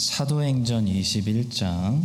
[0.00, 2.02] 사도행전 21장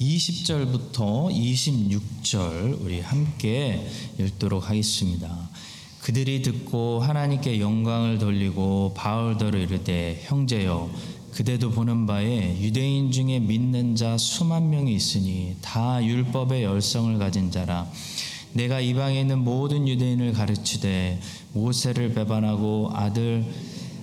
[0.00, 3.86] 20절부터 26절 우리 함께
[4.18, 5.50] 읽도록 하겠습니다.
[6.00, 10.90] 그들이 듣고 하나님께 영광을 돌리고 바울더러 이르되 형제여
[11.32, 17.86] 그대도 보는 바에 유대인 중에 믿는 자 수만 명이 있으니 다 율법의 열성을 가진 자라
[18.54, 21.20] 내가 이방에 있는 모든 유대인을 가르치되
[21.52, 23.44] 모세를 배반하고 아들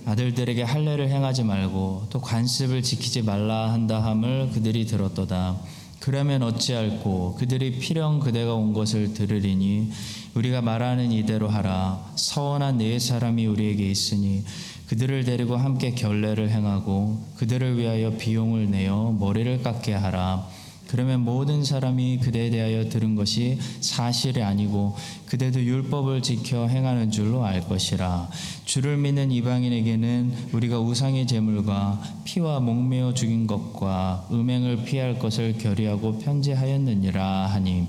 [0.06, 5.56] 아들들에게 할례를 행하지 말고 또 관습을 지키지 말라 한다 함을 그들이 들었도다.
[5.98, 7.34] 그러면 어찌할꼬?
[7.34, 9.90] 그들이 필연 그대가 온 것을 들으리니
[10.34, 12.12] 우리가 말하는 이대로 하라.
[12.14, 14.44] 서원한 네 사람이 우리에게 있으니
[14.86, 20.46] 그들을 데리고 함께 결례를 행하고 그들을 위하여 비용을 내어 머리를 깎게 하라
[20.88, 27.60] 그러면 모든 사람이 그대에 대하여 들은 것이 사실이 아니고 그대도 율법을 지켜 행하는 줄로 알
[27.66, 28.28] 것이라.
[28.64, 37.46] 주를 믿는 이방인에게는 우리가 우상의 제물과 피와 목매어 죽인 것과 음행을 피할 것을 결의하고 편지하였느니라
[37.46, 37.88] 하니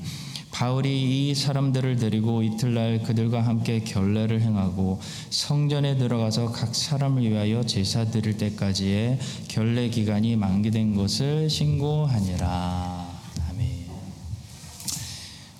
[0.57, 8.05] 바울이 이 사람들을 데리고 이틀날 그들과 함께 결례를 행하고 성전에 들어가서 각 사람을 위하여 제사
[8.05, 9.19] 드릴 때까지의
[9.49, 13.07] 결례 기간이 만기된 것을 신고하니라.
[13.51, 13.85] 아멘.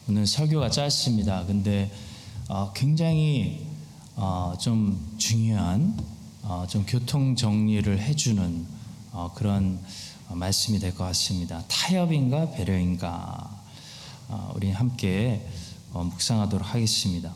[0.10, 1.46] 오늘 설교가 짧습니다.
[1.46, 1.92] 근데
[2.50, 3.68] 어, 굉장히
[4.16, 5.96] 어, 좀 중요한
[6.42, 8.66] 어, 좀 교통 정리를 해주는
[9.36, 9.80] 그런
[10.32, 11.64] 말씀이 될 것 같습니다.
[11.68, 13.57] 타협인가 배려인가 어,
[14.56, 15.46] 우리 함께
[15.94, 17.34] 어, 묵상하도록 하겠습니다.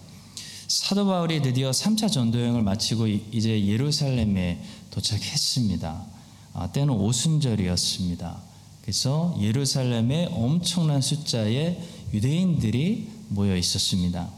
[0.68, 6.06] 사도 바울이 드디어 3차 전도 여행을 마치고 이제 예루살렘에 도착했습니다.
[6.54, 8.38] 아, 때는 오순절이었습니다.
[8.82, 11.82] 그래서 예루살렘에 엄청난 숫자의
[12.14, 14.30] 유대인들이 모여 있었습니다.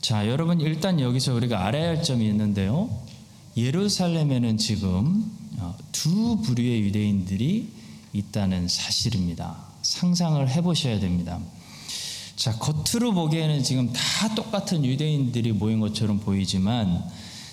[0.00, 2.88] 자, 여러분 일단 여기서 우리가 알아야 할 점이 있는데요.
[3.56, 7.68] 예루살렘에는 지금 어, 두 부류의 유대인들이
[8.12, 9.56] 있다는 사실입니다.
[9.82, 11.38] 상상을 해보셔야 됩니다.
[12.36, 17.02] 자, 겉으로 보기에는 지금 다 똑같은 유대인들이 모인 것처럼 보이지만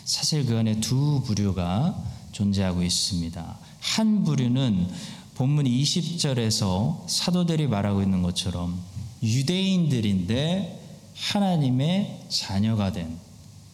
[0.04, 1.98] 사실 그 안에 두 부류가
[2.34, 3.60] 존재하고 있습니다.
[3.80, 4.90] 한 부류는
[5.36, 8.78] 본문 20절에서 사도들이 말하고 있는 것처럼
[9.24, 10.82] 유대인들인데
[11.16, 13.18] 하나님의 자녀가 된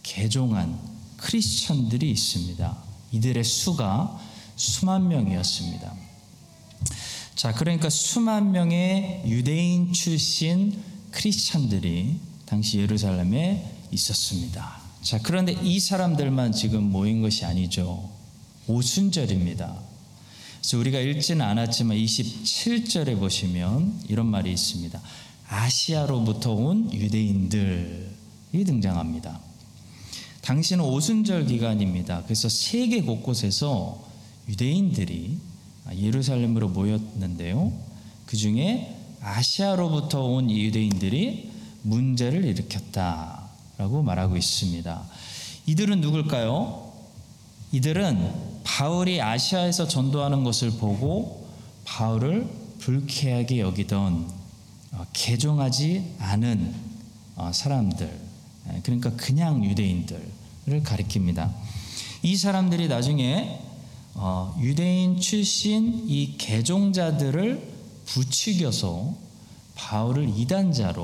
[0.04, 0.80] 개종한
[1.18, 2.78] 크리스천들이 있습니다.
[3.14, 4.20] 이들의 수가
[4.56, 5.92] 수만 명이었습니다.
[7.36, 14.80] 자, 그러니까 수만 명의 유대인 출신 크리스찬들이 당시 예루살렘에 있었습니다.
[15.02, 18.10] 자, 그런데 이 사람들만 지금 모인 것이 아니죠.
[18.68, 19.76] 오순절입니다.
[20.60, 25.02] 그래서 우리가 읽지는 않았지만 27절에 보시면 이런 말이 있습니다.
[25.48, 29.40] 아시아로부터 온 유대인들이 등장합니다.
[30.42, 32.24] 당시는 오순절 기간입니다.
[32.24, 34.08] 그래서 세계 곳곳에서
[34.48, 35.38] 유대인들이
[35.96, 37.72] 예루살렘으로 모였는데요.
[38.26, 41.52] 그 중에 아시아로부터 온 유대인들이
[41.84, 45.02] 문제를 일으켰다라고 말하고 있습니다.
[45.66, 46.92] 이들은 누굴까요?
[47.72, 51.48] 이들은 바울이 아시아에서 전도하는 것을 보고
[51.86, 52.48] 바울을
[52.80, 54.28] 불쾌하게 여기던
[54.94, 56.74] 어, 개종하지 않은
[57.36, 58.20] 어, 사람들,
[58.74, 61.52] 예, 그러니까 그냥 유대인들을 가리킵니다.
[62.24, 63.60] 이 사람들이 나중에
[64.16, 67.69] 어, 유대인 출신 이 개종자들을
[68.10, 69.16] 부추겨서
[69.76, 71.04] 바울을 이단자로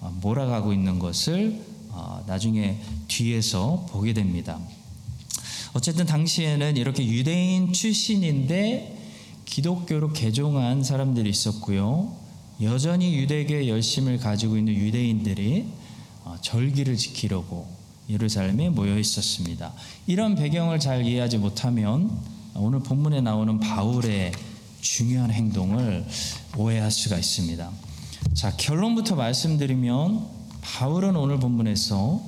[0.00, 2.78] 어, 몰아가고 있는 것을 어, 나중에
[3.08, 4.58] 뒤에서 보게 됩니다.
[5.72, 9.02] 어쨌든 당시에는 이렇게 유대인 출신인데
[9.44, 12.14] 기독교로 개종한 사람들이 있었고요.
[12.62, 15.66] 여전히 유대교의 열심을 가지고 있는 유대인들이
[16.24, 17.66] 어, 절기를 지키려고
[18.08, 19.72] 예루살렘에 모여 있었습니다.
[20.06, 22.10] 이런 배경을 잘 이해하지 못하면
[22.54, 24.32] 오늘 본문에 나오는 바울의
[24.84, 26.04] 중요한 행동을
[26.56, 27.70] 오해할 수가 있습니다.
[28.34, 30.26] 자, 결론부터 말씀드리면
[30.60, 32.22] 바울은 오늘 본문에서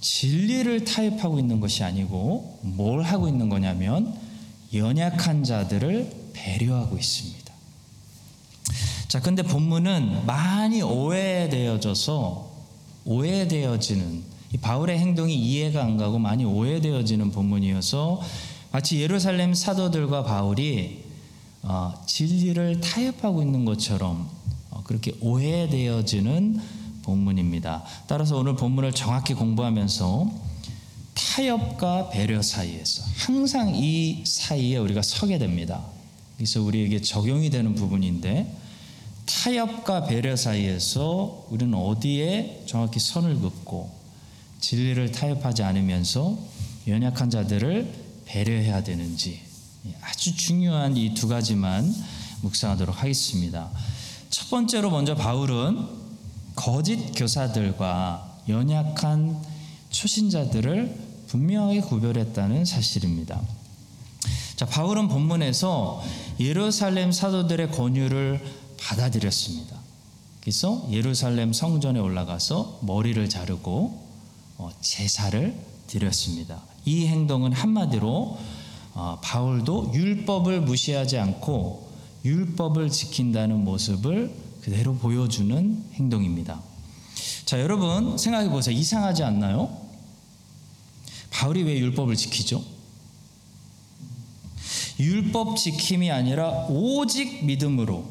[0.00, 4.14] 진리를 타협하고 있는 것이 아니고 뭘 하고 있는 거냐면
[4.72, 7.52] 연약한 자들을 배려하고 있습니다.
[9.08, 12.48] 자, 근데 본문은 많이 오해되어져서
[13.06, 14.22] 오해되어지는
[14.54, 18.22] 이 바울의 행동이 이해가 안 가고 많이 오해되어지는 본문이어서
[18.70, 21.07] 마치 예루살렘 사도들과 바울이 어,
[22.06, 24.28] 진리를 타협하고 있는 것처럼
[24.70, 26.60] 어, 그렇게 오해되어지는
[27.02, 27.84] 본문입니다.
[28.06, 30.30] 따라서 오늘 본문을 정확히 공부하면서
[31.14, 35.84] 타협과 배려 사이에서 항상 이 사이에 우리가 서게 됩니다.
[36.36, 38.54] 그래서 우리에게 적용이 되는 부분인데
[39.26, 43.90] 타협과 배려 사이에서 우리는 어디에 정확히 선을 긋고
[44.60, 46.38] 진리를 타협하지 않으면서
[46.86, 47.92] 연약한 자들을
[48.24, 49.47] 배려해야 되는지 예,
[50.02, 51.94] 아주 중요한 이 두 가지만
[52.42, 53.70] 묵상하도록 하겠습니다.
[54.30, 55.86] 첫 번째로 먼저 바울은
[56.54, 59.40] 거짓 교사들과 연약한
[59.90, 63.40] 초신자들을 분명하게 구별했다는 사실입니다.
[64.56, 66.02] 자, 바울은 본문에서
[66.40, 68.44] 예루살렘 사도들의 권유를
[68.80, 69.76] 받아들였습니다.
[70.40, 74.06] 그래서 예루살렘 성전에 올라가서 머리를 자르고
[74.58, 75.54] 어, 제사를
[75.86, 76.62] 드렸습니다.
[76.84, 78.57] 이 행동은 한마디로 어,
[79.22, 81.88] 바울도 율법을 무시하지 않고
[82.24, 86.60] 율법을 지킨다는 모습을 그대로 보여주는 행동입니다.
[87.44, 88.76] 자, 여러분 생각해 보세요.
[88.76, 89.74] 이상하지 않나요?
[91.30, 92.62] 바울이 왜 율법을 지키죠?
[94.98, 98.04] 율법 지킴이 아니라 오직 믿음으로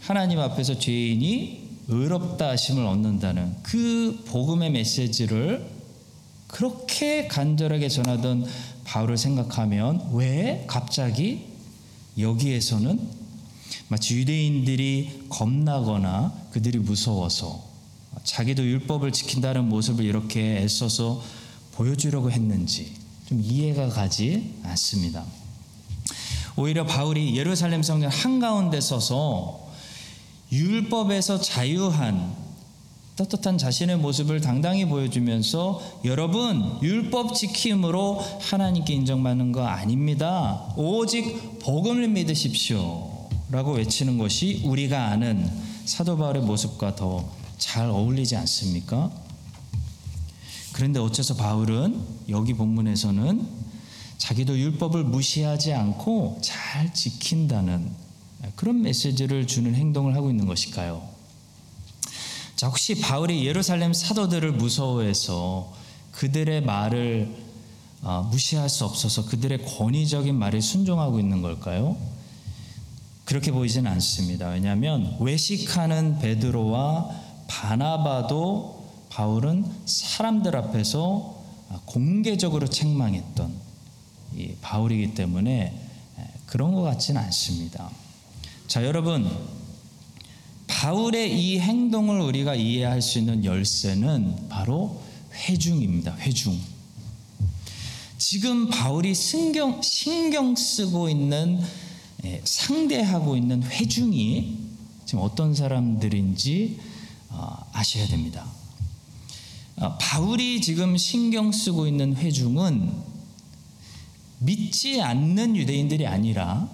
[0.00, 5.66] 하나님 앞에서 죄인이 의롭다 하심을 얻는다는 그 복음의 메시지를
[6.46, 8.46] 그렇게 간절하게 전하던
[8.90, 11.46] 바울을 생각하면 왜 갑자기
[12.18, 12.98] 여기에서는
[13.86, 17.64] 마치 유대인들이 겁나거나 그들이 무서워서
[18.24, 21.22] 자기도 율법을 지킨다는 모습을 이렇게 애써서
[21.74, 22.92] 보여주려고 했는지
[23.28, 25.24] 좀 이해가 가지 않습니다.
[26.56, 29.70] 오히려 바울이 예루살렘 성전 한가운데 서서
[30.50, 32.34] 율법에서 자유한
[33.26, 40.72] 떳떳한 자신의 모습을 당당히 보여주면서 여러분 율법 지킴으로 하나님께 인정받는 거 아닙니다.
[40.76, 43.28] 오직 복음을 믿으십시오.
[43.50, 45.50] 라고 외치는 것이 우리가 아는
[45.84, 49.12] 사도 바울의 모습과 더 잘 어울리지 않습니까?
[50.72, 52.00] 그런데 어째서 바울은
[52.30, 53.46] 여기 본문에서는
[54.16, 57.90] 자기도 율법을 무시하지 않고 잘 지킨다는
[58.56, 61.19] 그런 메시지를 주는 행동을 하고 있는 것일까요?
[62.60, 65.72] 자, 혹시 바울이 예루살렘 사도들을 무서워해서
[66.12, 67.34] 그들의 말을
[68.02, 71.96] 어, 무시할 수 없어서 그들의 권위적인 말에 순종하고 있는 걸까요?
[73.24, 74.48] 그렇게 보이지는 않습니다.
[74.48, 77.10] 왜냐하면 외식하는 베드로와
[77.48, 81.42] 바나바도 바울은 사람들 앞에서
[81.86, 83.54] 공개적으로 책망했던
[84.60, 85.80] 바울이기 때문에
[86.44, 87.88] 그런 것 같지는 않습니다.
[88.66, 89.30] 자, 여러분,
[90.80, 95.02] 바울의 이 행동을 우리가 이해할 수 있는 열쇠는 바로
[95.34, 96.16] 회중입니다.
[96.16, 96.58] 회중.
[98.16, 101.60] 지금 바울이 신경, 신경 쓰고 있는
[102.24, 104.56] 예, 상대하고 있는 회중이
[105.04, 106.78] 지금 어떤 사람들인지
[107.28, 108.46] 어, 아셔야 됩니다.
[109.76, 112.90] 어, 바울이 지금 신경 쓰고 있는 회중은
[114.38, 116.70] 믿지 않는 유대인들이 아니라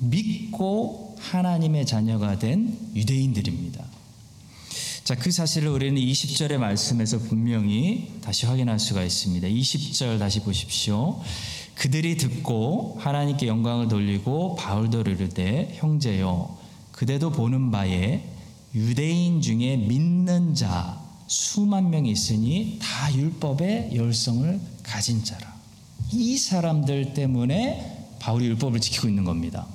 [0.00, 3.84] 믿고 하나님의 자녀가 된 유대인들입니다.
[5.04, 9.46] 자, 그 사실을 우리는 20절의 말씀에서 분명히 다시 확인할 수가 있습니다.
[9.48, 11.20] 20절 다시 보십시오.
[11.74, 16.58] 그들이 듣고 하나님께 영광을 돌리고 바울도 이르되 형제여
[16.92, 18.24] 그대도 보는 바에
[18.74, 25.52] 유대인 중에 믿는 자 수만 명이 있으니 다 율법의 열성을 가진 자라.
[26.12, 29.66] 이 사람들 때문에 바울이 율법을 지키고 있는 겁니다.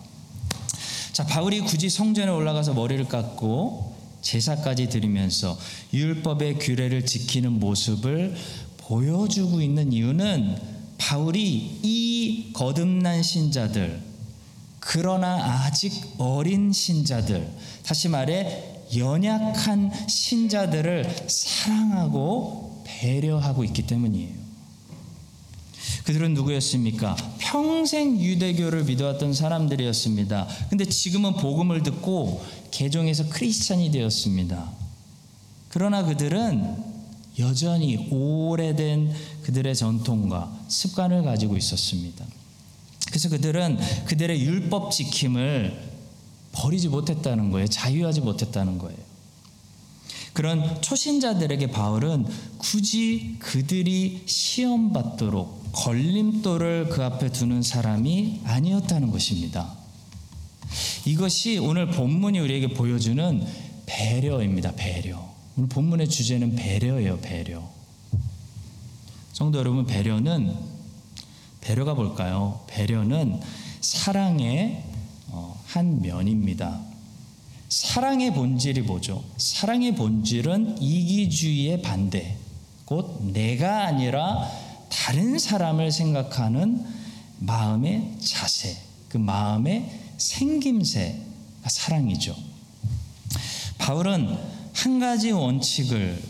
[1.12, 5.58] 자, 바울이 굳이 성전에 올라가서 머리를 깎고 제사까지 드리면서
[5.94, 8.36] 율법의 규례를 지키는 모습을
[8.78, 10.58] 보여주고 있는 이유는
[10.98, 14.02] 바울이 이 거듭난 신자들,
[14.80, 17.48] 그러나 아직 어린 신자들,
[17.84, 24.49] 다시 말해 연약한 신자들을 사랑하고 배려하고 있기 때문이에요.
[26.10, 27.16] 그들은 누구였습니까?
[27.38, 30.48] 평생 유대교를 믿어왔던 사람들이었습니다.
[30.72, 34.72] 근데 지금은 복음을 듣고 개종해서 크리스찬이 되었습니다.
[35.70, 36.78] 그러나 그들은
[37.38, 39.14] 여전히 오래된
[39.44, 42.26] 그들의 전통과 습관을 가지고 있었습니다.
[43.06, 45.80] 그래서 그들은 그들의 율법 지킴을
[46.54, 47.68] 버리지 못했다는 거예요.
[47.68, 49.09] 자유하지 못했다는 거예요.
[50.34, 52.26] 그런 초신자들에게 바울은
[52.58, 59.76] 굳이 그들이 시험 받도록 걸림돌을 그 앞에 두는 사람이 아니었다는 것입니다.
[61.06, 63.46] 이것이 오늘 본문이 우리에게 보여주는
[63.86, 64.74] 배려입니다.
[64.76, 65.30] 배려.
[65.58, 67.20] 오늘 본문의 주제는 배려예요.
[67.20, 67.70] 배려.
[69.34, 70.56] 성도 여러분, 배려는
[71.62, 72.62] 배려가 뭘까요?
[72.68, 73.40] 배려는
[73.82, 74.84] 사랑의
[75.28, 76.89] 어, 한 면입니다.
[77.70, 79.24] 사랑의 본질이 뭐죠?
[79.38, 82.36] 사랑의 본질은 이기주의의 반대.
[82.86, 84.50] 곧 내가 아니라
[84.90, 86.84] 다른 사람을 생각하는
[87.38, 88.76] 마음의 자세,
[89.08, 92.36] 그 마음의 생김새가 사랑이죠.
[93.78, 94.36] 바울은
[94.74, 96.22] 한 가지 원칙을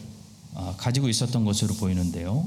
[0.55, 2.46] 어, 가지고 있었던 것으로 보이는데요.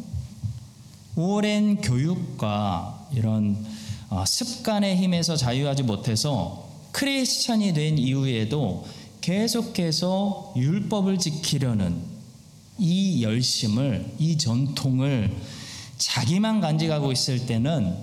[1.17, 3.65] 오랜 교육과 이런
[4.11, 8.87] 어, 습관의 힘에서 자유하지 못해서 크리스천이 된 이후에도
[9.21, 12.03] 계속해서 율법을 지키려는
[12.79, 15.35] 이 열심을, 이 전통을
[15.99, 17.97] 자기만 간직하고 있을 때는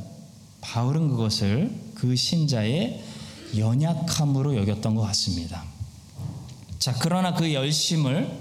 [0.61, 3.03] 바울은 그것을 그 신자의
[3.57, 5.63] 연약함으로 여겼던 것 같습니다.
[6.77, 8.31] 자, 그러나 그 열심을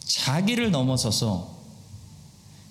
[0.00, 1.54] 자기를 넘어서서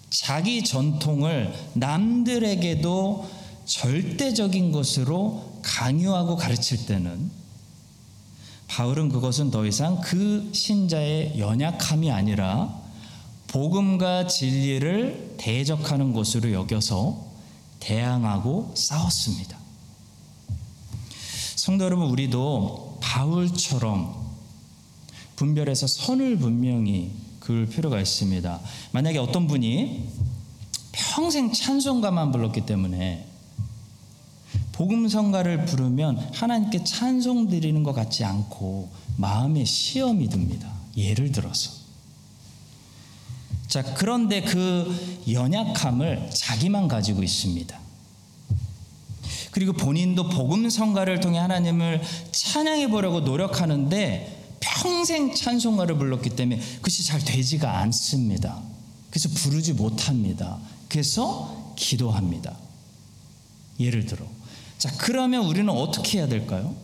[0.10, 3.30] 자기 전통을 남들에게도
[3.66, 7.32] 절대적인 것으로 강요하고 가르칠 때는
[8.68, 12.82] 바울은 그것은 더 이상 그 신자의 연약함이 아니라
[13.48, 17.24] 복음과 진리를 대적하는 것으로 여겨서
[17.80, 19.58] 대항하고 싸웠습니다.
[21.56, 24.16] 성도 여러분, 우리도 바울처럼
[25.36, 28.60] 분별해서 선을 분명히 그을 필요가 있습니다.
[28.92, 30.10] 만약에 어떤 분이
[30.92, 33.28] 평생 찬송가만 불렀기 때문에
[34.74, 40.70] 복음 성가를 부르면 하나님께 찬송 드리는 것 같지 않고 마음에 시험이 듭니다.
[40.98, 41.72] 예를 들어서.
[43.68, 47.80] 자, 그런데 그 연약함을 자기만 가지고 있습니다.
[49.52, 52.02] 그리고 본인도 복음 성가를 통해 하나님을
[52.32, 58.60] 찬양해 보려고 노력하는데 평생 찬송가를 불렀기 때문에 그것이 잘 되지가 않습니다.
[59.12, 60.58] 그래서 부르지 못합니다.
[60.90, 62.56] 그래서 기도합니다.
[63.80, 64.26] 예를 들어.
[64.84, 66.76] 자, 그러면 우리는 어떻게 해야 될까요?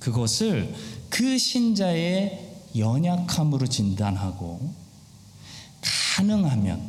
[0.00, 0.74] 그것을
[1.10, 4.72] 그 신자의 연약함으로 진단하고
[6.16, 6.80] 가능하면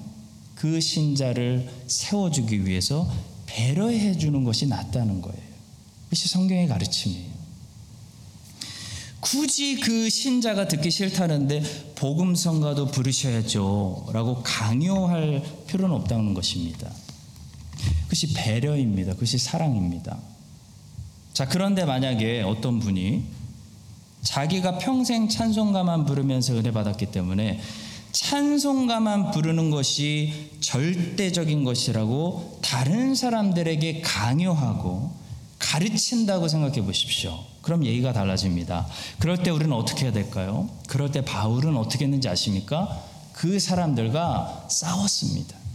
[0.55, 3.11] 그 신자를 세워주기 위해서
[3.47, 5.41] 배려해 주는 것이 낫다는 거예요.
[6.05, 7.29] 그것이 성경의 가르침이에요.
[9.19, 14.11] 굳이 그 신자가 듣기 싫다는데 복음 성가도 부르셔야죠.
[14.13, 16.89] 라고 강요할 필요는 없다는 것입니다.
[18.07, 19.13] 그것이 배려입니다.
[19.13, 20.17] 그것이 사랑입니다.
[21.33, 23.23] 자, 그런데 만약에 어떤 분이
[24.23, 27.59] 자기가 평생 찬송가만 부르면서 은혜 받았기 때문에
[28.11, 35.11] 찬송가만 부르는 것이 절대적인 것이라고 다른 사람들에게 강요하고
[35.59, 37.37] 가르친다고 생각해 보십시오.
[37.61, 38.87] 그럼 얘기가 달라집니다.
[39.19, 40.69] 그럴 때 우리는 어떻게 해야 될까요?
[40.87, 43.03] 그럴 때 바울은 어떻게 했는지 아십니까?
[43.33, 45.66] 그 사람들과 싸웠습니다.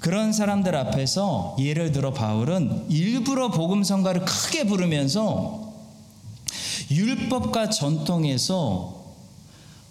[0.00, 5.74] 그런 사람들 앞에서 예를 들어 바울은 일부러 복음 성가를 크게 부르면서
[6.90, 8.98] 율법과 전통에서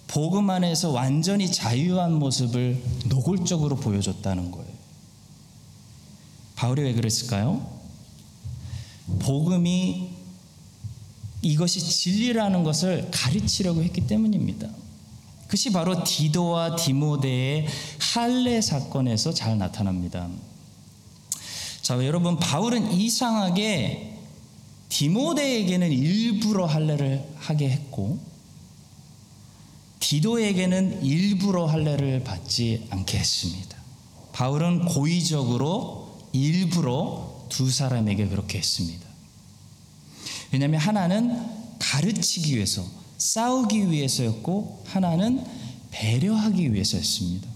[0.08, 4.68] 복음 안에서 완전히 자유한 모습을 노골적으로 보여줬다는 거예요.
[6.56, 7.66] 바울이 왜 그랬을까요?
[9.20, 10.10] 복음이
[11.44, 14.68] 이것이 진리라는 것을 가르치려고 했기 때문입니다.
[15.50, 17.66] 그것이 바로 디도와 디모데의
[18.14, 20.30] 할례 사건에서 잘 나타납니다.
[21.82, 24.16] 자, 여러분 바울은 이상하게
[24.90, 28.20] 디모데에게는 일부러 할례를 하게 했고
[30.00, 33.76] 디도에게는 일부러 할례를 받지 않게 했습니다.
[34.34, 39.04] 바울은 고의적으로 일부러 두 사람에게 그렇게 했습니다.
[40.52, 41.44] 왜냐하면 하나는
[41.80, 45.46] 가르치기 위해서 싸우기 위해서였고 하나는
[45.92, 47.48] 배려하기 위해서였습니다.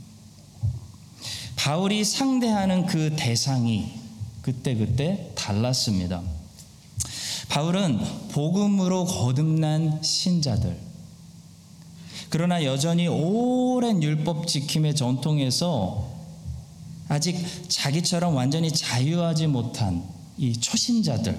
[1.55, 3.93] 바울이 상대하는 그 대상이
[4.41, 6.21] 그때그때 달랐습니다.
[7.47, 10.77] 바울은 복음으로 거듭난 신자들,
[12.29, 16.11] 그러나 여전히 오랜 율법 지킴의 전통에서
[17.07, 17.37] 아직
[17.69, 20.03] 자기처럼 완전히 자유하지 못한
[20.37, 21.37] 이 초신자들,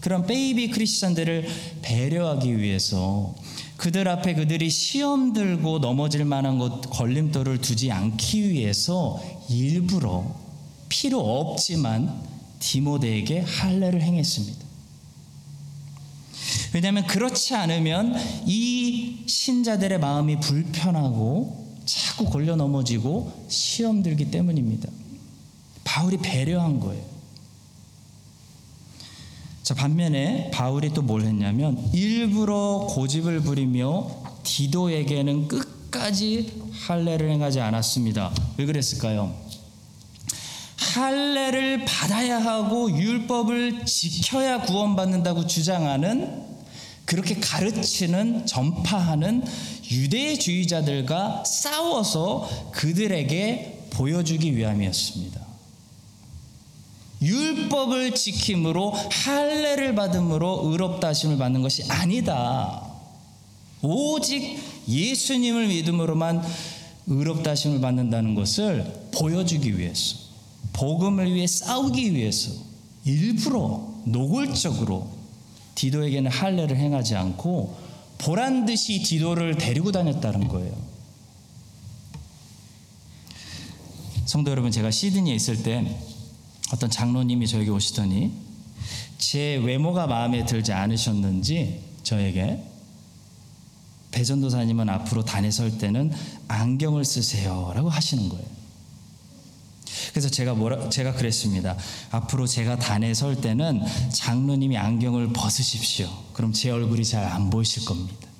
[0.00, 1.46] 그런 베이비 크리스천들을
[1.82, 3.34] 배려하기 위해서
[3.76, 10.34] 그들 앞에 그들이 시험 들고 넘어질 만한 것 걸림돌을 두지 않기 위해서 일부러
[10.88, 12.22] 필요 없지만
[12.58, 14.66] 디모데에게 할례를 행했습니다.
[16.72, 18.14] 왜냐하면 그렇지 않으면
[18.46, 24.88] 이 신자들의 마음이 불편하고 자꾸 걸려 넘어지고 시험 들기 때문입니다.
[25.84, 27.09] 바울이 배려한 거예요.
[29.70, 34.10] 자, 반면에 바울이 또 뭘 했냐면 일부러 고집을 부리며
[34.42, 38.32] 디도에게는 끝까지 할례를 행하지 않았습니다.
[38.56, 39.32] 왜 그랬을까요?
[40.76, 46.46] 할례를 받아야 하고 율법을 지켜야 구원받는다고 주장하는
[47.04, 49.44] 그렇게 가르치는 전파하는
[49.88, 55.49] 유대주의자들과 싸워서 그들에게 보여주기 위함이었습니다.
[57.22, 62.82] 율법을 지킴으로 할례를 받음으로 의롭다 하심을 받는 것이 아니다.
[63.82, 64.58] 오직
[64.88, 66.42] 예수님을 믿음으로만
[67.06, 70.16] 의롭다심을 받는다는 것을 보여주기 위해서
[70.72, 72.52] 복음을 위해 싸우기 위해서
[73.04, 75.10] 일부러 노골적으로
[75.74, 77.76] 디도에게는 할례를 행하지 않고
[78.18, 80.72] 보란 듯이 디도를 데리고 다녔다는 거예요.
[84.26, 85.96] 성도 여러분, 제가 시드니에 있을 때
[86.72, 88.32] 어떤 장로님이 저에게 오시더니
[89.18, 92.64] 제 외모가 마음에 들지 않으셨는지 저에게
[94.12, 96.12] 배전도사님은 앞으로 단에 설 때는
[96.48, 98.44] 안경을 쓰세요라고 하시는 거예요.
[100.10, 101.76] 그래서 제가 뭐라 제가 그랬습니다.
[102.10, 106.08] 앞으로 제가 단에 설 때는 장로님이 안경을 벗으십시오.
[106.32, 108.30] 그럼 제 얼굴이 잘 안 보이실 겁니다.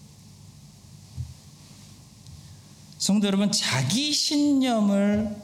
[2.99, 5.35] 성도 여러분, 자기 신념을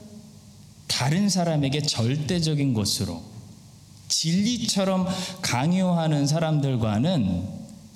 [0.87, 3.23] 다른 사람에게 절대적인 것으로
[4.09, 5.07] 진리처럼
[5.43, 7.49] 강요하는 사람들과는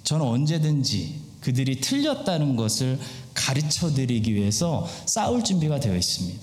[0.02, 2.98] 저는 언제든지 그들이 틀렸다는 것을
[3.32, 6.40] 가르쳐 드리기 위해서 싸울 준비가 되어 있습니다.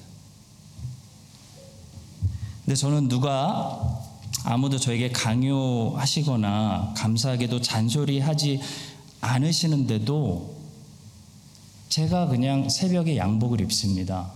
[2.66, 4.04] 근데 저는 누가
[4.44, 8.60] 아무도 저에게 강요하시거나 감사하게도 잔소리하지
[9.22, 10.56] 않으시는데도
[11.90, 14.32] 제가 그냥 새벽에 양복을 입습니다.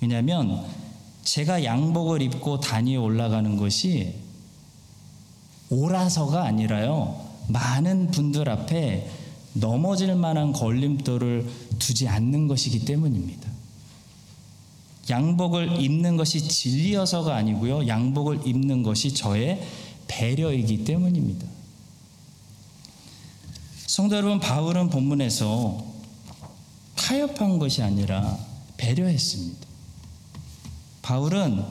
[0.00, 0.66] 왜냐하면
[1.26, 4.14] 제가 양복을 입고 단위에 올라가는 것이
[5.70, 7.20] 오라서가 아니라요.
[7.48, 9.10] 많은 분들 앞에
[9.54, 13.50] 넘어질 만한 걸림돌을 두지 않는 것이기 때문입니다.
[15.10, 17.88] 양복을 입는 것이 진리여서가 아니고요.
[17.88, 19.66] 양복을 입는 것이 저의
[20.06, 21.44] 배려이기 때문입니다.
[23.86, 25.84] 성도 여러분, 바울은 본문에서
[26.94, 28.38] 타협한 것이 아니라
[28.76, 29.65] 배려했습니다.
[31.06, 31.62] 바울은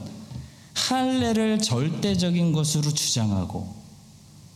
[0.72, 3.68] 할례를 절대적인 것으로 주장하고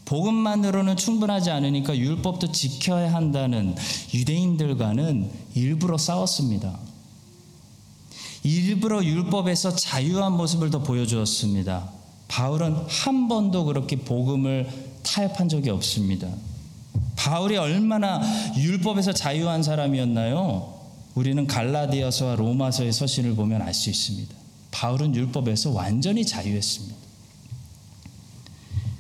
[0.07, 3.77] 복음만으로는 충분하지 않으니까 율법도 지켜야 한다는
[4.15, 6.79] 유대인들과는 일부러 싸웠습니다.
[8.43, 11.91] 일부러 율법에서 자유한 모습을 더 보여주었습니다.
[12.29, 14.67] 바울은 한 번도 그렇게 복음을
[15.03, 16.27] 타협한 적이 없습니다.
[17.17, 18.23] 바울이 얼마나
[18.57, 20.81] 율법에서 자유한 사람이었나요?
[21.15, 24.40] 우리는 갈라디아서와 로마서의 서신을 보면 알 수 있습니다.
[24.71, 26.97] 바울은 율법에서 완전히 자유했습니다.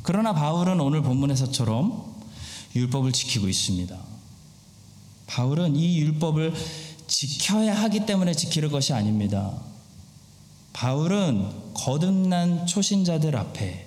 [0.02, 2.14] 그러나 바울은 오늘 본문에서처럼
[2.74, 3.96] 율법을 지키고 있습니다.
[5.26, 6.52] 바울은 이 율법을
[7.06, 9.52] 지켜야 하기 때문에 지키는 것이 아닙니다.
[10.72, 13.86] 바울은 거듭난 초신자들 앞에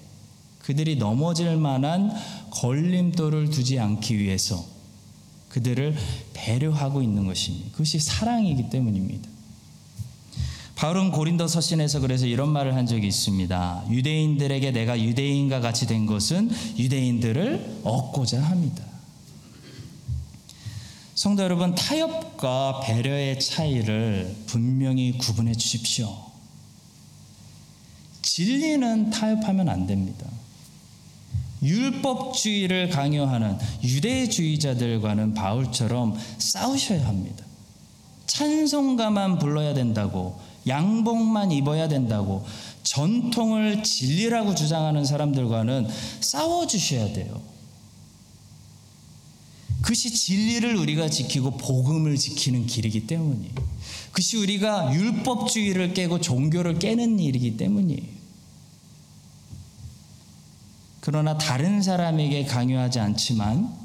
[0.60, 2.12] 그들이 넘어질 만한
[2.52, 4.65] 걸림돌을 두지 않기 위해서
[5.50, 5.96] 그들을
[6.34, 7.72] 배려하고 있는 것입니다.
[7.72, 9.30] 그것이 사랑이기 때문입니다.
[10.76, 13.86] 바울은 고린도 서신에서 그래서 이런 말을 한 적이 있습니다.
[13.90, 18.84] 유대인들에게 내가 유대인과 같이 된 것은 유대인들을 얻고자 합니다.
[21.16, 26.14] 성도 여러분, 타협과 배려의 차이를 분명히 구분해 주십시오.
[28.24, 30.26] 진리는 타협하면 안 됩니다.
[31.62, 37.46] 율법주의를 강요하는 유대주의자들과는 바울처럼 싸우셔야 합니다.
[38.26, 42.45] 찬송가만 불러야 된다고, 양복만 입어야 된다고,
[42.84, 45.88] 전통을 진리라고 주장하는 사람들과는
[46.19, 47.41] 싸워 주셔야 돼요.
[49.82, 53.54] 그것이 진리를 우리가 지키고 복음을 지키는 길이기 때문이에요.
[54.12, 58.13] 그것이 우리가 율법주의를 깨고 종교를 깨는 일이기 때문이에요.
[61.02, 63.83] 그러나 다른 사람에게 강요하지 않지만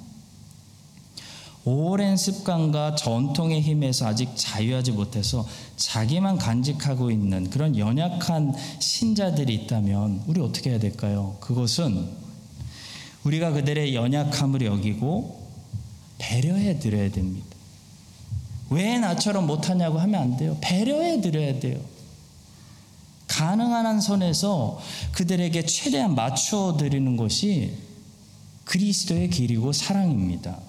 [1.71, 10.41] 오랜 습관과 전통의 힘에서 아직 자유하지 못해서 자기만 간직하고 있는 그런 연약한 신자들이 있다면 우리
[10.41, 11.37] 어떻게 해야 될까요?
[11.41, 12.09] 그것은
[13.25, 15.47] 우리가 그들의 연약함을 여기고
[16.17, 17.47] 배려해 드려야 됩니다.
[18.71, 20.57] 왜 나처럼 못하냐고 하면 안 돼요.
[20.63, 21.79] 배려해 드려야 돼요.
[23.27, 24.81] 가능한 한 선에서
[25.13, 27.75] 그들에게 최대한 맞춰 드리는 것이
[28.65, 30.68] 그리스도의 길이고 사랑입니다.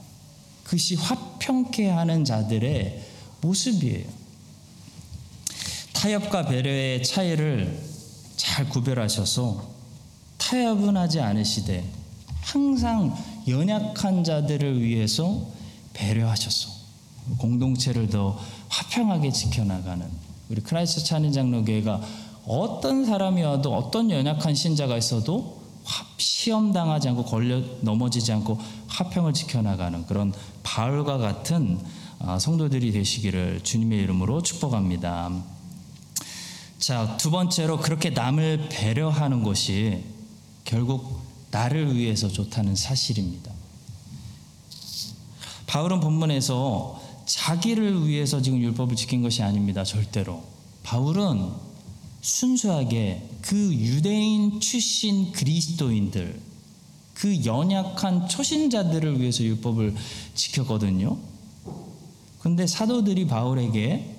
[0.70, 3.02] 그것이 화평케 하는 자들의
[3.42, 4.06] 모습이에요.
[5.94, 7.82] 타협과 배려의 차이를
[8.38, 9.68] 잘 구별하셔서
[10.38, 11.84] 타협은 하지 않으시되
[12.42, 15.48] 항상 연약한 자들을 위해서
[15.94, 16.70] 배려하셔서
[17.40, 20.08] 공동체를 더 화평하게 지켜나가는
[20.50, 22.00] 우리 크라이스트 찬인 장로교회가
[22.46, 25.60] 어떤 사람이 와도 어떤 연약한 신자가 있어도
[26.18, 31.80] 시험 당하지 않고 걸려 넘어지지 않고 화평을 지켜나가는 그런 바울과 같은
[32.40, 35.32] 성도들이 되시기를 주님의 이름으로 축복합니다.
[36.80, 40.04] 자, 두 번째로 그렇게 남을 배려하는 것이
[40.66, 41.22] 결국
[41.52, 43.52] 나를 위해서 좋다는 사실입니다.
[45.68, 49.84] 바울은 본문에서 자기를 위해서 지금 율법을 지킨 것이 아닙니다.
[49.84, 50.44] 절대로.
[50.84, 51.52] 바울은
[52.22, 56.42] 순수하게 그 유대인 출신 그리스도인들,
[57.20, 59.94] 그 연약한 초신자들을 위해서 율법을
[60.36, 61.18] 지켰거든요.
[62.40, 64.16] 근데 사도들이 바울에게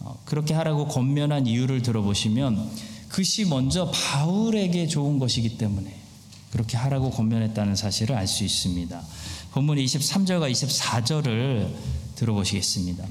[0.00, 2.70] 어, 그렇게 하라고 권면한 이유를 들어보시면
[3.08, 5.94] 그것이 먼저 바울에게 좋은 것이기 때문에
[6.52, 9.00] 그렇게 하라고 권면했다는 사실을 알 수 있습니다.
[9.52, 11.68] 본문 23절과 24절을
[12.16, 13.04] 들어보시겠습니다.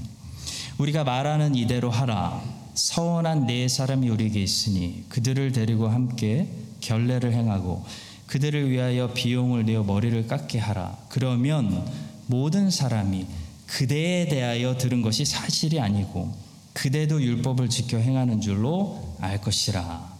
[0.78, 2.44] 우리가 말하는 이대로 하라.
[2.76, 6.48] 서원한 네 사람이 우리에게 있으니 그들을 데리고 함께
[6.80, 7.84] 결례를 행하고
[8.30, 10.96] 그들을 위하여 비용을 내어 머리를 깎게 하라.
[11.10, 11.84] 그러면
[12.28, 13.26] 모든 사람이
[13.66, 16.32] 그대에 대하여 들은 것이 사실이 아니고
[16.74, 20.14] 그대도 율법을 지켜 행하는 줄로 알 것이라.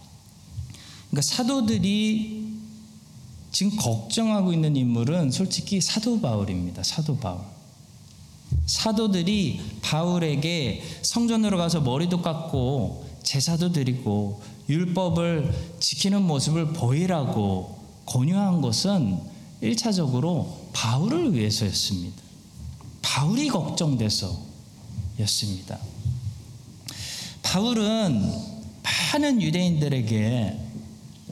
[1.08, 2.50] 그러니까 사도들이
[3.52, 6.82] 지금 걱정하고 있는 인물은 솔직히 사도 바울입니다.
[6.82, 7.38] 사도 바울.
[8.66, 17.79] 사도들이 바울에게 성전으로 가서 머리도 깎고 제사도 드리고 율법을 지키는 모습을 보이라고
[18.10, 19.18] 권유한 것은
[19.62, 22.20] 1차적으로 바울을 위해서였습니다.
[23.02, 25.78] 바울이 걱정돼서였습니다.
[27.42, 28.32] 바울은
[28.82, 30.58] 많은 유대인들에게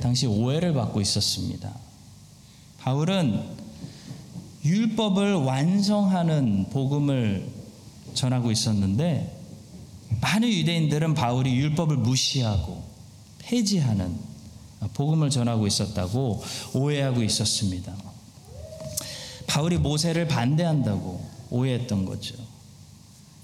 [0.00, 1.74] 당시 오해를 받고 있었습니다.
[2.78, 3.42] 바울은
[4.64, 7.50] 율법을 완성하는 복음을
[8.14, 9.36] 전하고 있었는데
[10.20, 12.84] 많은 유대인들은 바울이 율법을 무시하고
[13.40, 14.27] 폐지하는
[14.94, 16.42] 복음을 전하고 있었다고
[16.74, 17.92] 오해하고 있었습니다.
[19.46, 22.34] 바울이 모세를 반대한다고 오해했던 거죠.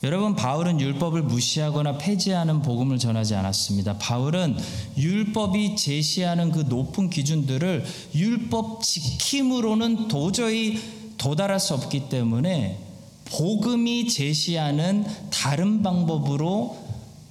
[0.02, 3.96] 여러분, 바울은 율법을 무시하거나 폐지하는 복음을 전하지 않았습니다.
[3.96, 4.54] 바울은
[4.98, 10.78] 율법이 제시하는 그 높은 기준들을 율법 지킴으로는 도저히
[11.16, 12.78] 도달할 수 없기 때문에
[13.24, 16.76] 복음이 제시하는 다른 방법으로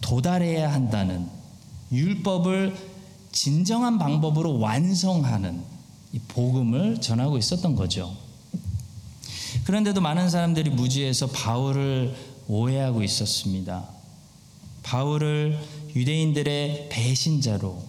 [0.02, 1.28] 도달해야 한다는
[1.92, 2.93] 율법을
[3.34, 5.62] 진정한 방법으로 완성하는
[6.14, 8.16] 이 복음을 전하고 있었던 거죠.
[9.66, 12.16] 그런데도 많은 사람들이 무지해서 바울을
[12.48, 13.90] 오해하고 있었습니다.
[14.84, 15.60] 바울을
[15.96, 17.84] 유대인들의 배신자로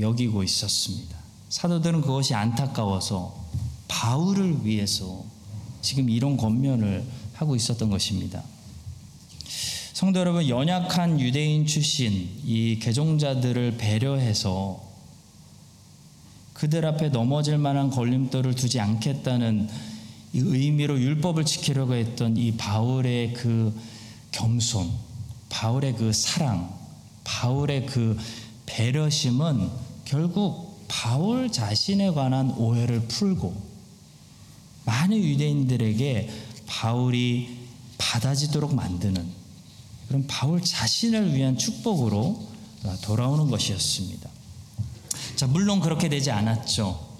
[0.00, 1.16] 여기고 있었습니다.
[1.48, 3.34] 사도들은 그것이 안타까워서
[3.86, 5.24] 바울을 위해서
[5.80, 8.42] 지금 이런 권면을 하고 있었던 것입니다.
[10.02, 14.82] 성도 여러분, 연약한 유대인 출신 이 개종자들을 배려해서
[16.54, 19.68] 그들 앞에 넘어질 만한 걸림돌을 두지 않겠다는
[20.32, 23.80] 이 의미로 율법을 지키려고 했던 이 바울의 그
[24.32, 24.90] 겸손,
[25.48, 26.76] 바울의 그 사랑,
[27.22, 28.18] 바울의 그
[28.66, 29.70] 배려심은
[30.04, 33.54] 결국 바울 자신에 관한 오해를 풀고
[34.84, 36.28] 많은 유대인들에게
[36.66, 37.56] 바울이
[37.98, 39.41] 받아지도록 만드는
[40.12, 42.38] 그런 바울 자신을 위한 축복으로
[43.00, 44.28] 돌아오는 것이었습니다.
[45.36, 47.12] 자, 물론 그렇게 되지 않았죠.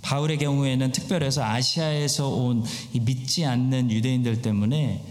[0.00, 5.04] 바울의 경우에는 특별해서 아시아에서 온 믿지 않는 유대인들 때문에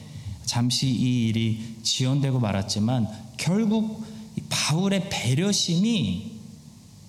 [0.46, 4.02] 잠시 이 일이 지연되고 말았지만 결국
[4.48, 6.32] 바울의 배려심이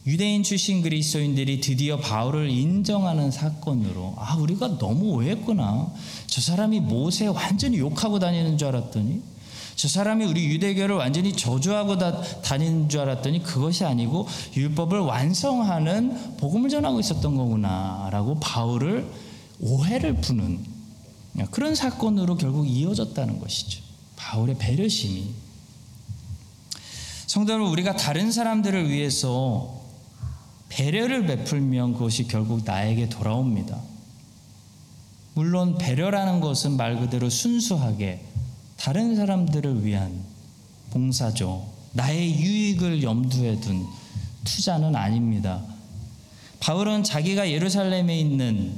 [0.09, 5.92] 유대인 출신 그리스도인들이 드디어 바울을 인정하는 사건으로 아 우리가 너무 오해했구나
[6.26, 9.30] 저 사람이 모세 완전히 욕하고 다니는 줄 알았더니
[9.76, 16.68] 저 사람이 우리 유대교를 완전히 저주하고 다, 다니는 줄 알았더니 그것이 아니고 율법을 완성하는 복음을
[16.68, 19.06] 전하고 있었던 거구나라고 바울을
[19.61, 20.61] 오해를 푸는
[21.50, 23.83] 그런 사건으로 결국 이어졌다는 것이죠.
[24.16, 25.28] 바울의 배려심이
[27.26, 29.80] 성도 여러분 우리가 다른 사람들을 위해서
[30.68, 33.78] 배려를 베풀면 그것이 결국 나에게 돌아옵니다.
[35.35, 38.24] 물론 배려라는 것은 말 그대로 순수하게
[38.80, 40.24] 다른 사람들을 위한
[40.90, 41.68] 봉사죠.
[41.92, 43.86] 나의 유익을 염두에 둔
[44.44, 45.62] 투자는 아닙니다.
[46.60, 48.72] 바울은 자기가 예루살렘에 있는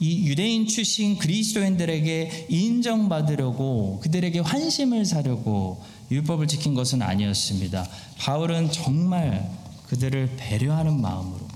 [0.00, 7.86] 이 유대인 출신 그리스도인들에게 인정받으려고 그들에게 환심을 사려고 율법을 지킨 것은 아니었습니다.
[8.18, 9.50] 바울은 정말
[9.88, 11.46] 그들을 배려하는 마음으로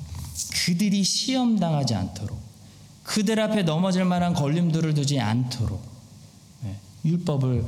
[0.66, 2.38] 그들이 시험당하지 않도록
[3.04, 5.99] 그들 앞에 넘어질 만한 걸림돌을 두지 않도록
[7.04, 7.66] 율법을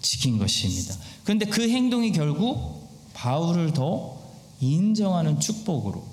[0.00, 0.94] 지킨 것입니다.
[1.24, 4.18] 그런데 그 행동이 결국 바울을 더
[4.60, 6.04] 인정하는 축복으로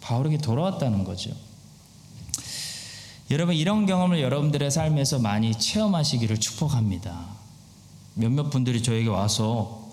[0.00, 1.30] 바울에게 돌아왔다는 거죠.
[3.30, 7.28] 여러분 이런 경험을 여러분들의 삶에서 많이 체험하시기를 축복합니다.
[8.14, 9.88] 몇몇 분들이 저에게 와서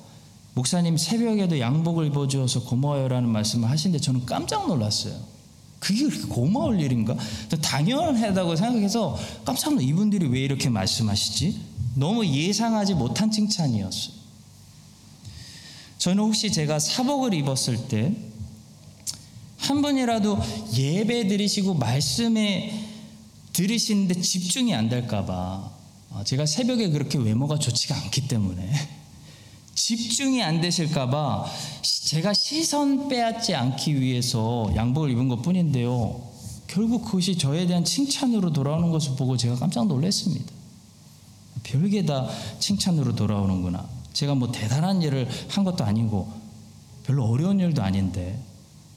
[0.55, 5.36] 목사님 새벽에도 양복을 입어주어서 고마워요라는 말씀을 하시는데 저는 깜짝 놀랐어요.
[5.79, 7.15] 그게 그렇게 고마울 일인가?
[7.61, 11.59] 당연하다고 생각해서 깜짝 놀라 이분들이 왜 이렇게 말씀하시지?
[11.95, 14.17] 너무 예상하지 못한 칭찬이었어요.
[15.97, 18.27] 저는 혹시 제가 사복을 입었을 때
[19.67, 20.39] 한 번이라도
[20.77, 22.85] 예배 드리시고 말씀에
[23.51, 25.71] 들으시는데 집중이 안 될까봐
[26.23, 28.69] 제가 새벽에 그렇게 외모가 좋지가 않기 때문에
[29.77, 31.45] 집중이 안 되실까봐
[31.81, 36.19] 제가 시선 빼앗지 않기 위해서 양복을 입은 것 뿐인데요.
[36.65, 40.51] 결국 그것이 저에 대한 칭찬으로 돌아오는 것을 보고 제가 깜짝 놀랐습니다.
[41.61, 42.27] 별게 다
[42.59, 43.87] 칭찬으로 돌아오는구나.
[44.13, 46.27] 제가 뭐 대단한 일을 한 것도 아니고
[47.05, 48.41] 별로 어려운 일도 아닌데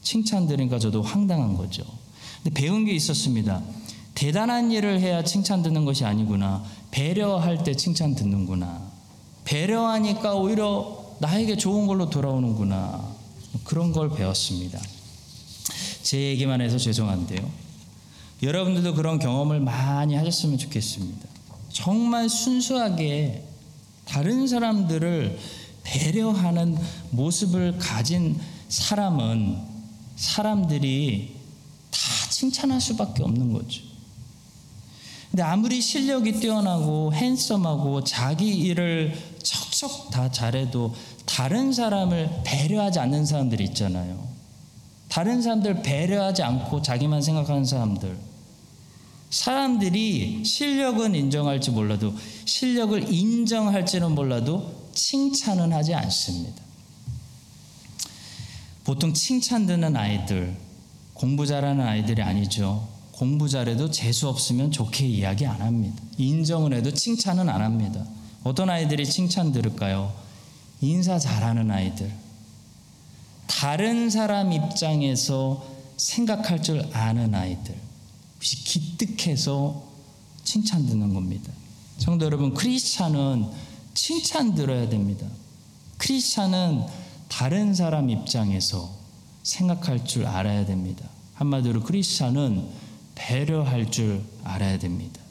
[0.01, 1.83] 칭찬 들으니까 저도 황당한 거죠.
[2.41, 3.61] 근데 배운 게 있었습니다.
[4.15, 6.63] 대단한 일을 해야 칭찬 듣는 것이 아니구나.
[6.89, 8.90] 배려할 때 칭찬 듣는구나.
[9.43, 13.11] 배려하니까 오히려 나에게 좋은 걸로 돌아오는구나.
[13.63, 14.79] 그런 걸 배웠습니다.
[16.01, 17.49] 제 얘기만 해서 죄송한데요.
[18.41, 21.27] 여러분들도 그런 경험을 많이 하셨으면 좋겠습니다.
[21.71, 23.45] 정말 순수하게
[24.05, 25.39] 다른 사람들을
[25.83, 26.77] 배려하는
[27.11, 29.57] 모습을 가진 사람은
[30.15, 31.35] 사람들이
[31.91, 31.99] 다
[32.29, 33.81] 칭찬할 수밖에 없는 거죠.
[35.29, 39.17] 근데 아무리 실력이 뛰어나고 핸섬하고 자기 일을
[39.81, 40.93] 척척 다 잘해도
[41.25, 44.29] 다른 사람을 배려하지 않는 사람들이 있잖아요.
[45.09, 48.15] 다른 사람들 배려하지 않고 자기만 생각하는 사람들.
[49.31, 52.13] 사람들이 실력은 인정할지 몰라도
[52.45, 56.61] 실력을 인정할지는 몰라도 칭찬은 하지 않습니다.
[58.83, 60.55] 보통 칭찬 듣는 아이들,
[61.13, 62.87] 공부 잘하는 아이들이 아니죠.
[63.11, 66.01] 공부 잘해도 재수 없으면 좋게 이야기 안 합니다.
[66.17, 68.05] 인정을 해도 칭찬은 안 합니다.
[68.43, 70.13] 어떤 아이들이 칭찬 들을까요?
[70.81, 72.11] 인사 잘하는 아이들.
[73.47, 75.65] 다른 사람 입장에서
[75.97, 77.75] 생각할 줄 아는 아이들.
[78.39, 79.83] 기특해서
[80.43, 81.51] 칭찬 듣는 겁니다.
[81.99, 83.47] 성도 여러분, 크리스찬은
[83.93, 85.27] 칭찬 들어야 됩니다.
[85.97, 86.85] 크리스찬은
[87.27, 88.91] 다른 사람 입장에서
[89.43, 91.07] 생각할 줄 알아야 됩니다.
[91.35, 92.67] 한마디로 크리스찬은
[93.13, 95.21] 배려할 줄 알아야 됩니다.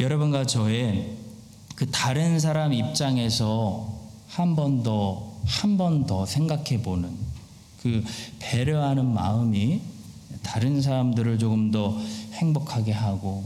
[0.00, 1.21] 여러분과 저의
[1.82, 3.92] 그 다른 사람 입장에서
[4.28, 7.10] 한 번 더, 한 번 더 생각해 보는
[7.82, 8.04] 그
[8.38, 9.80] 배려하는 마음이
[10.44, 11.98] 다른 사람들을 조금 더
[12.34, 13.44] 행복하게 하고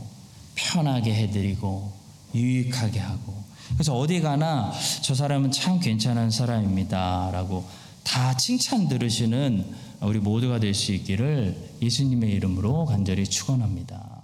[0.54, 1.90] 편하게 해드리고
[2.34, 3.34] 유익하게 하고
[3.72, 4.70] 그래서 어디 가나
[5.00, 7.64] 저 사람은 참 괜찮은 사람입니다 라고
[8.04, 9.64] 다 칭찬 들으시는
[10.02, 14.15] 우리 모두가 될 수 있기를 예수님의 이름으로 간절히 축원합니다.